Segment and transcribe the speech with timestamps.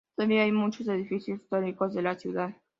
[0.15, 2.55] Todavía hay muchos edificios históricos de la ciudad.